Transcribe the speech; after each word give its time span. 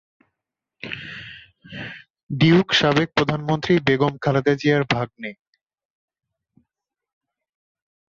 Duke 2.29 2.67
সাবেক 2.73 3.09
প্রধানমন্ত্রী 3.15 3.73
বেগম 3.87 4.13
খালেদা 4.17 4.53
জিয়ার 4.55 4.83
ভাগ্নে। 4.93 5.31